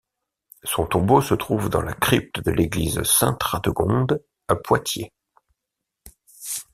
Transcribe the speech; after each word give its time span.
Son 0.63 0.87
tombeau 0.87 1.21
se 1.21 1.35
trouve 1.35 1.69
dans 1.69 1.83
la 1.83 1.93
crypte 1.93 2.43
de 2.43 2.49
l’église 2.49 3.03
Sainte-Radegonde 3.03 4.23
à 4.47 4.55
Poitiers. 4.55 5.13